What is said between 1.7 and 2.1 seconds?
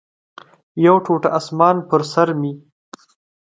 پر